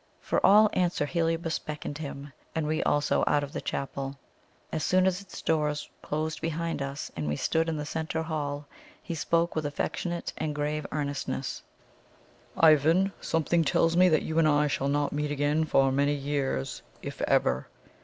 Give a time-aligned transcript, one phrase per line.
[0.19, 4.17] For all answer Heliobas beckoned him and me also out of the chapel.
[4.71, 8.65] As soon as its doors closed behind us, and we stood in the centre hall,
[9.03, 11.61] he spoke with affectionate and grave earnestness:
[12.57, 16.81] "Ivan, something tells me that you and I shall not meet again for many years,
[17.03, 17.67] if ever.